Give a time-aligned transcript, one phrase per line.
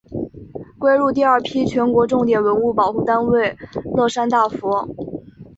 [0.79, 3.55] 归入第二批全国重点文物保护单位
[3.95, 4.89] 乐山大佛。